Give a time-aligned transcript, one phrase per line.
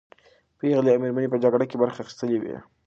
[0.59, 2.55] پېغلې او مېرمنې په جګړه کې برخه اخیستلې وې.